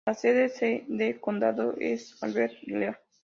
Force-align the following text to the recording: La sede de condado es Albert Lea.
La 0.03 0.15
sede 0.15 0.51
de 0.87 1.19
condado 1.21 1.75
es 1.79 2.17
Albert 2.23 2.55
Lea. 2.63 2.99